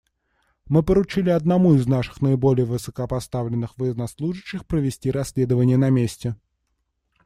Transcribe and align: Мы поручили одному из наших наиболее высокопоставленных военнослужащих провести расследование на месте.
Мы 0.67 0.81
поручили 0.81 1.29
одному 1.29 1.75
из 1.75 1.85
наших 1.85 2.21
наиболее 2.23 2.65
высокопоставленных 2.65 3.77
военнослужащих 3.77 4.65
провести 4.65 5.11
расследование 5.11 5.77
на 5.77 5.91
месте. 5.91 6.35